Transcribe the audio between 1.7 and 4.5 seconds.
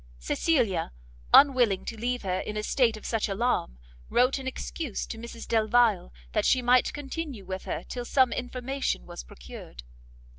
to leave her in a state of such alarm, wrote an